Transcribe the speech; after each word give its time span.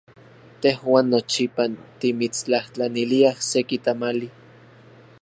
Tejuan 0.65 1.05
nochipa 1.15 1.63
timitstlajtlaniliaj 1.99 3.37
seki 3.53 3.77
tamali. 3.89 4.27